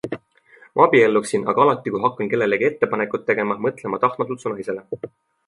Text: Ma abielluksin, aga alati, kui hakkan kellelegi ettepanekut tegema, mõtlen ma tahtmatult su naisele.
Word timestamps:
Ma 0.77 0.85
abielluksin, 0.85 1.43
aga 1.53 1.63
alati, 1.65 1.93
kui 1.97 2.01
hakkan 2.05 2.31
kellelegi 2.31 2.67
ettepanekut 2.71 3.27
tegema, 3.29 3.59
mõtlen 3.69 3.95
ma 3.97 4.03
tahtmatult 4.07 4.45
su 4.47 4.57
naisele. 4.57 4.89